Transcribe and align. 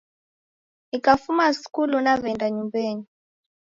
Nikafuma 0.89 1.45
skuli 1.59 1.97
naw'eenda 2.05 2.47
nyumbenyi 2.55 3.05